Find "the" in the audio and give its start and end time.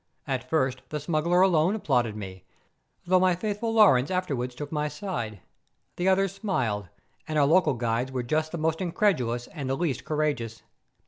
0.89-0.99, 5.97-6.07, 8.51-8.57, 9.69-9.77